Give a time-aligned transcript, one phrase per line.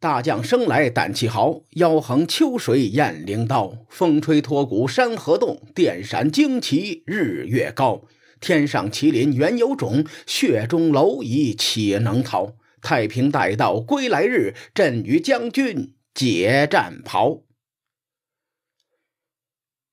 [0.00, 3.84] 大将生来胆气豪，腰横秋水雁翎刀。
[3.90, 8.06] 风吹驼骨山河动，电闪旌旗日月高。
[8.40, 12.54] 天上麒麟原有种，血中蝼蚁岂能逃？
[12.80, 17.42] 太平待到归来日，朕与将军解战袍。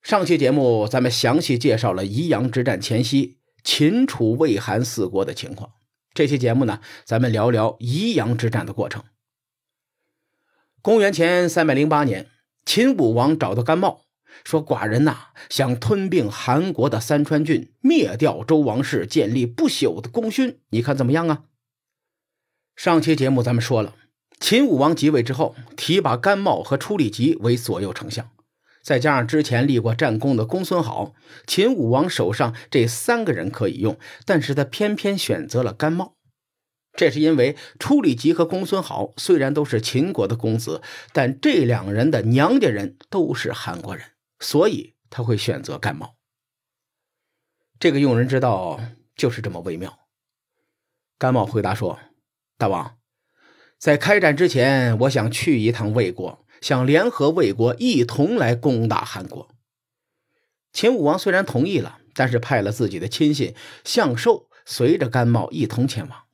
[0.00, 5.72] 上期节目咱们详细介绍了宜阳之战前夕秦楚魏韩四国的情况。
[6.14, 9.04] 这期节目呢，咱们聊聊宜阳之战的过程。
[10.80, 12.28] 公元前三百零八年，
[12.64, 14.02] 秦武王找到甘茂，
[14.44, 21.42] 说：“寡人呐，想吞并韩国的三川郡，灭掉周王室，建立不朽的功勋，你看怎么样啊？”
[22.76, 23.96] 上期节目咱们说了，
[24.38, 28.30] 秦武王即位之后，提拔甘茂和初利吉为左右丞相，
[28.80, 31.12] 再加上之前立过战功的公孙好，
[31.44, 36.14] 秦武王手上这三个人可以用，但是他偏偏选择了甘茂。
[36.98, 44.04] 这是因为初里吉和公孙豪虽然都是秦国的公子，但这两人的娘家人都是韩国人，
[44.40, 46.16] 所以他会选择甘茂。
[47.78, 48.80] 这个用人之道
[49.14, 50.08] 就是这么微妙。
[51.18, 52.00] 甘茂回答说
[52.58, 52.98] ：“大王，
[53.78, 59.48] 在开战之前，我想去一趟魏国，想联合魏国一同来攻打韩国。”
[60.74, 63.54] 秦武王虽然同意了，但是派了自己的亲信
[63.84, 66.24] 向寿随着甘茂一同前往。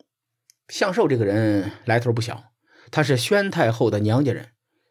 [0.68, 2.52] 向寿这个人来头不小，
[2.90, 4.50] 他是宣太后的娘家人。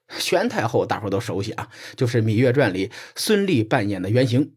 [0.09, 4.55] 宣太后大伙都熟悉啊，就是《芈月传》里孙俪扮演的原型。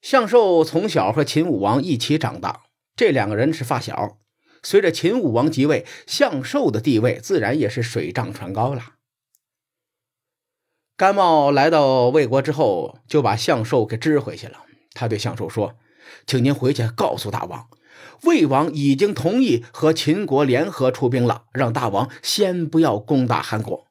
[0.00, 2.62] 向寿从小和秦武王一起长大，
[2.96, 4.18] 这两个人是发小。
[4.62, 8.94] 随着秦武王即位，向寿的地位自然也是水涨船高了。
[10.96, 14.64] 甘茂来到魏国之后，就把向寿给支回去了。
[14.94, 15.76] 他对向寿说
[16.26, 17.68] ：“请您回去告诉大王。”
[18.22, 23.88] 魏王已经同意和秦国联合出兵了，让大王先不要攻打韩国。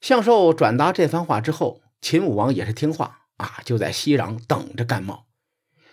[0.00, 5.26] 向寿转达这番话之后，秦武王也是听话啊，就在西壤等着甘茂。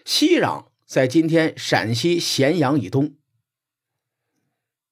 [0.03, 3.09] 西壤在今天陕西咸阳以东。《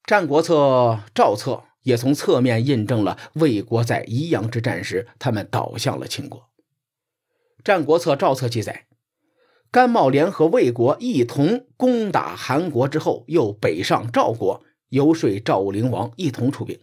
[0.06, 0.56] 战国策·
[1.14, 6.40] 赵策》也从侧面印证了魏国在宜阳之战时，他们倒向了秦国。
[7.64, 8.86] 《战国策·赵策》记载。
[9.72, 16.80] 甘茂联合魏国一同攻打韩国之后，又北上赵国，游说赵武灵王一同出兵。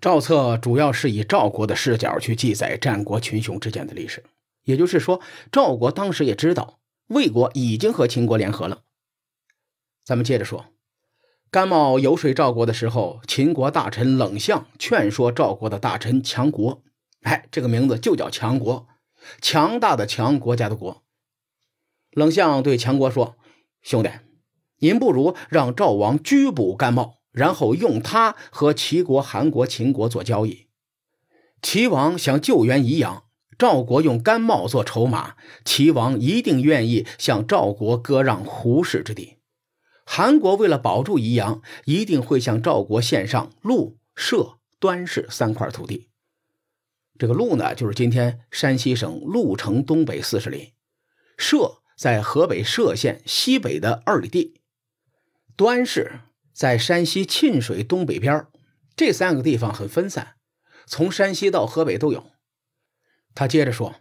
[0.00, 4.22] 赵策主要是以赵国的视角去记载战国群雄之间的历史，
[4.62, 5.20] 也就是说，
[5.50, 6.78] 赵国当时也知道
[7.08, 8.82] 魏国已经和秦国联合了。
[10.04, 10.66] 咱们接着说，
[11.50, 16.84] 甘茂游说赵国的时候，秦国大臣冷相劝说赵国的大臣强国，
[17.22, 18.86] 哎，这个名字就叫强国。
[19.40, 21.02] 强大的强国家的国，
[22.12, 23.36] 冷相对强国说
[23.82, 24.10] ：“兄弟，
[24.78, 30.68] 您不如让赵王拘捕甘茂，然后用他和齐国、韩国、秦国做交易。
[31.62, 33.24] 齐王想救援宜阳，
[33.58, 39.36] 赵国用甘茂做筹码，齐王一定愿意向赵国割让胡氏之地。
[40.04, 46.08] 韩国为了保住宜阳，一定会向赵国献上陆、涉、端氏三块土地。”
[47.20, 50.72] 这个陆呢，就是今天山西省潞城东北四十里；
[51.36, 54.54] 涉在河北涉县西北的二里地；
[55.54, 56.20] 端氏
[56.54, 58.46] 在山西沁水东北边
[58.96, 60.36] 这三个地方很分散，
[60.86, 62.30] 从山西到河北都有。
[63.34, 63.96] 他接着说：“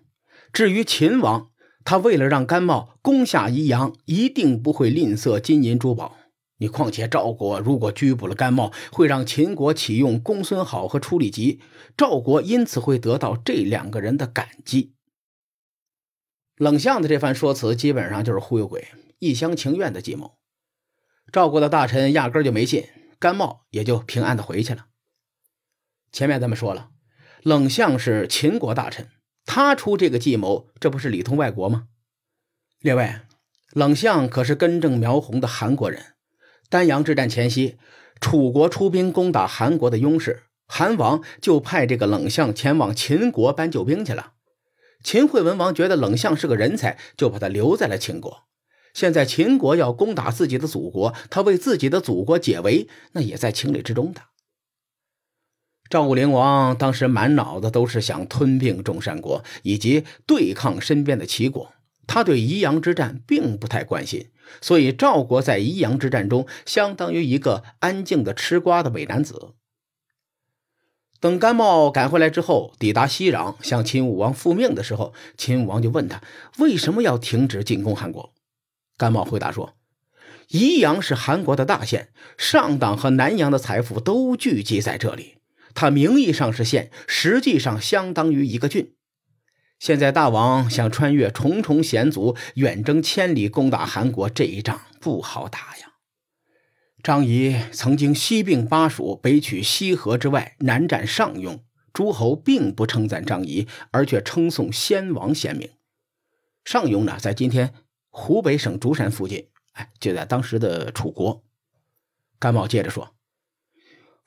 [0.54, 1.52] 至于秦王，
[1.84, 6.16] 他为了让甘茂攻下宜阳，一定不会吝啬金银珠宝。”
[6.60, 11.62] 你况且赵国如果拘捕了甘茂，会让秦国启用公孙好和初里吉，
[11.98, 14.94] 赵国因此会得到这两个人的感激。
[16.58, 20.38] 冷相的这番说辞基本上就是忽悠鬼、一厢情愿的计谋。
[21.32, 22.86] 赵国的大臣压根就没信，
[23.18, 24.88] 甘茂也就平安的回去了。
[26.12, 26.90] 前面咱们说了，
[27.42, 29.08] 冷相是秦国大臣，
[29.46, 31.88] 他出这个计谋，这不是里通外国吗？
[32.80, 33.22] 列位，
[33.72, 36.16] 冷相可是根正苗红的韩国人。
[36.70, 37.78] 丹阳之战前夕，
[38.22, 44.34] 楚国出兵攻打韩国的雍氏，韩王就派这个冷相前往秦国搬救兵去了。
[45.04, 48.44] 秦惠文王觉得冷相是个人才，就把他留在了秦国。
[48.94, 54.22] 现在秦国要攻打自己的祖国，他为自己的祖国解围，那也在情理之中的。
[55.90, 61.72] 赵武灵王当时满脑子都是想吞并中山国，以及对抗身边的齐国。
[62.12, 69.54] 他对宜阳之战并不太关心，所以赵国在宜阳之战中相当于一个安静的吃瓜的伪男子。
[71.20, 76.24] 等甘茂赶回来之后，抵达西壤向秦武王复命的时候，秦武王就问他
[76.58, 78.34] 为什么要停止进攻韩国。
[78.98, 79.76] 甘茂回答说
[80.50, 85.36] ：“宜阳是韩国的大县，上党和南阳的财富都聚集在这里。
[85.76, 88.96] 它名义上是县，实际上相当于一个郡。
[89.80, 95.94] 现在大王想穿越重重险阻，远征千里攻打韩国，这一仗不好打呀。
[97.02, 101.62] 张仪曾经西并巴蜀，北取西河之外，南占上庸。
[101.94, 105.70] 诸侯并不称赞张仪，而却称颂先王贤明。
[106.66, 107.74] 上庸呢，在今天
[108.10, 111.44] 湖北省竹山附近，哎，就在当时的楚国。
[112.38, 113.16] 甘茂接着说：“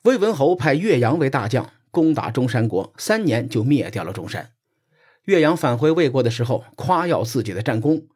[0.03, 4.51] 魏文侯派岳阳为大将，攻打中山国，三年就灭掉了中山。
[5.25, 8.07] 岳阳返回魏国的时候，夸耀自己的战功。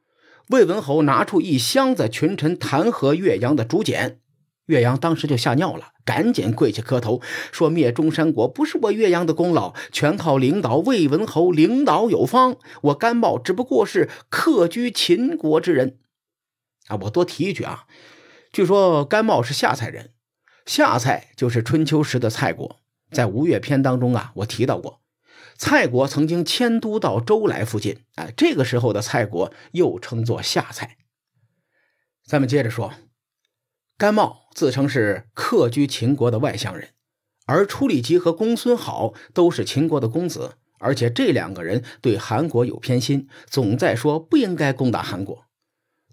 [0.49, 4.19] 魏文侯拿出一箱子群臣弹劾岳阳的竹简。”
[4.67, 7.21] 岳阳当时就吓尿了，赶紧跪下磕头，
[7.53, 12.57] 说：“灭中山国不是我岳阳的功劳，全靠领导魏文侯领导有方。
[12.81, 15.97] 我甘茂只不过是客居秦国之人。”
[16.89, 17.85] 啊，我多提一句啊，
[18.51, 20.11] 据说甘茂是下蔡人，
[20.65, 22.81] 下蔡就是春秋时的蔡国。
[23.09, 24.99] 在《吴越篇》当中啊，我提到过，
[25.57, 27.99] 蔡国曾经迁都到周来附近。
[28.15, 30.97] 哎，这个时候的蔡国又称作下蔡。
[32.25, 32.93] 咱们接着说。
[33.97, 36.89] 甘茂自称是客居秦国的外乡人，
[37.47, 45.45] 而楚里吉和公孙好都是秦国的公子，而且这两个人对韩国有偏心，总在说不应该攻打韩国。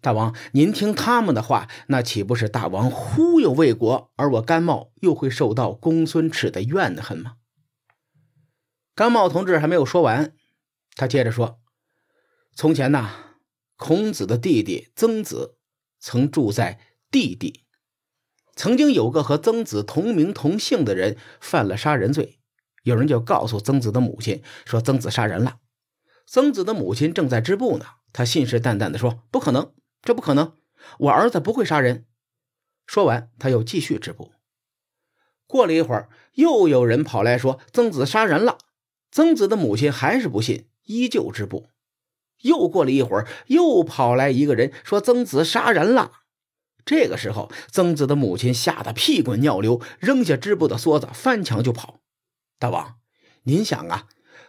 [0.01, 4.11] 大王，您听他们的话，那岂不是大王忽悠魏国？
[4.17, 7.35] 而我甘茂又会受到公孙赤的怨恨吗？
[8.95, 10.35] 甘茂同志还没有说完，
[10.95, 11.59] 他接着说
[12.55, 13.11] ：“从前呐，
[13.77, 15.59] 孔子的弟弟曾子
[15.99, 16.79] 曾住在
[17.11, 17.65] 地地。”
[18.55, 22.39] 曾经有个和曾子同名同姓的人犯了杀人罪，
[22.85, 25.59] 有人就告诉曾子的母亲说曾子杀人了。
[26.25, 30.55] 曾子的母亲正在织布呢，他信誓旦旦地说：“不可能，这不可能，
[31.01, 32.07] 我儿子不会杀人。”
[32.87, 34.31] 说完，他又继续织布。
[35.49, 38.59] 过了一会儿，又有人跑来说曾子杀人了。
[39.15, 41.69] 曾子的母亲还是不信，依旧织布。
[42.43, 46.11] 又过了一会儿，又跑来一个人说曾子杀人了。
[46.85, 52.01] 这个时候，曾子的母亲吓得屁滚尿流，扔下织布的梭子，翻墙就跑。
[52.59, 52.97] 大王，
[53.45, 54.09] 您想啊，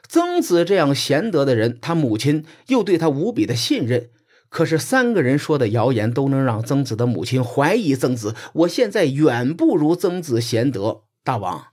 [0.09, 4.09] 曾子这样贤德的人，他母亲又对他无比的信任，
[4.49, 8.33] 可是三个人说的谣言都能让曾子的母亲怀疑曾子。
[8.53, 11.67] 我现在远不如曾子贤德，大王，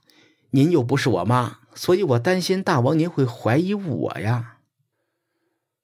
[0.51, 4.57] 您又不是我妈，所以我担心大王您会怀疑我呀。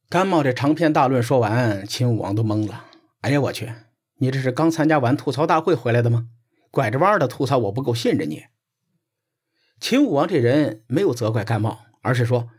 [0.09, 2.85] 甘茂这长篇大论说完，秦武王都懵了。
[3.21, 3.71] 哎呀，我去！
[4.17, 6.27] 你这是刚参加完吐槽大会回来的吗？
[6.71, 8.45] 拐着弯的吐槽我不够信任你。
[9.79, 12.49] 秦武王这人没有责怪甘茂，而是说：“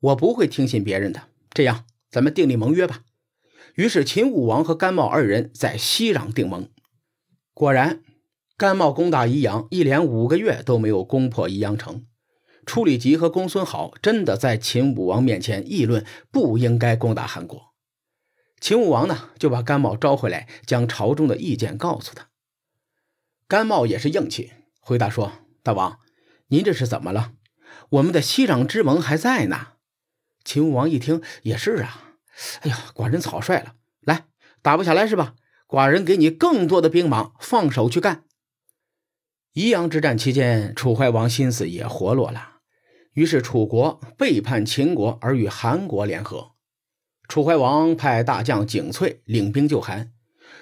[0.00, 1.28] 我不会听信别人的。
[1.50, 3.02] 这样，咱们订立盟约吧。”
[3.76, 6.68] 于是秦武王和甘茂二人在西壤订盟。
[7.54, 8.02] 果然，
[8.56, 12.06] 甘茂攻打宜阳，一连五个月都没有攻破宜阳城。
[12.66, 17.72] 处理吉和公孙好真的在秦武王面前议论不应该攻打韩国。
[18.60, 22.28] 秦武王呢，就把甘茂招回来，将朝中的意见告诉他。
[23.46, 25.32] 甘茂也是硬气，回答说
[25.62, 26.00] ：“大王，
[26.48, 27.32] 您这是怎么了？
[27.90, 29.68] 我们的西壤之盟还在呢。”
[30.44, 32.16] 秦武王一听，也是啊，
[32.62, 34.24] 哎呀，寡人草率了，来，
[34.62, 35.34] 打不下来是吧？
[35.68, 38.24] 寡人给你更多的兵马，放手去干。
[39.52, 42.55] 宜阳之战期间，楚怀王心思也活络了，
[43.16, 46.52] 于是楚国背叛秦国，而与韩国联合。
[47.26, 50.12] 楚怀王派大将景翠领兵救韩，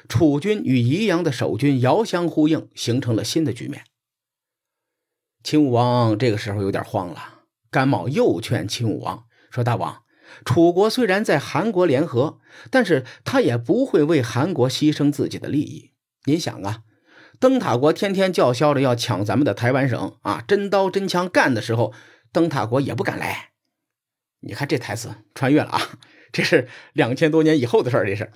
[0.08, 3.82] 楚军与宜阳的守军遥相呼应，形成了新的局面。
[5.42, 7.40] 秦武王这个时候有点慌了，
[7.72, 10.04] 甘茂又劝秦武王说：“大王，
[10.44, 12.38] 楚国虽然在韩国联合，
[12.70, 15.90] 但是他也不会为韩国牺牲自己的利益。
[16.26, 16.82] 您想啊，
[17.40, 21.92] 灯塔国天天叫嚣着要抢咱们的台湾省啊，真刀真枪干的时候，
[22.34, 23.52] 灯塔国也不敢来。
[24.40, 25.98] 你看这台词穿越了啊。”
[26.34, 28.32] 这是两千多年以后的事儿，这是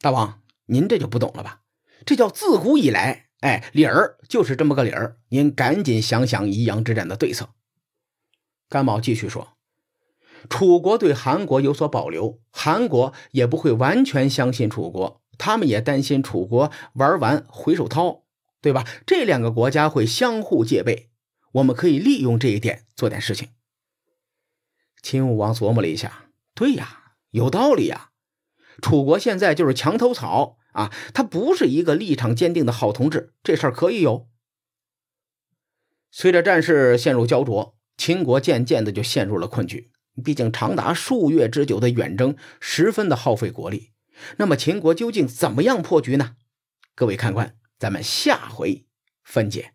[0.00, 1.62] 大王，您这就不懂了吧？
[2.06, 5.18] 这叫自古以来，哎，理儿就是这么个理儿。
[5.30, 7.48] 您赶紧想想宜阳之战的对策。
[8.68, 9.54] 甘茂继续说
[10.48, 18.22] ：“楚国对韩国有所保留，韩国也不会完全相信楚国，他们也担心楚国玩完回手掏，
[18.62, 18.86] 对吧？
[19.04, 21.07] 这两个国家会相互戒备，
[21.58, 23.50] 我们可以利用这一点做点事情。”
[25.00, 27.04] 秦武王琢磨了一下，对呀。
[27.30, 28.08] 有道理呀，
[28.80, 34.30] 楚国现在就是墙头草啊，他不是一个立场坚定的好同志，这事儿可以有。
[36.10, 39.90] 随着战事陷入焦灼，秦国渐渐的就陷入了困局。
[40.24, 43.92] 毕竟长达数月之久的远征，十分的耗费国力。
[44.38, 46.36] 那么秦国究竟怎么样破局呢？
[46.94, 48.86] 各位看官，咱们下回
[49.22, 49.74] 分解。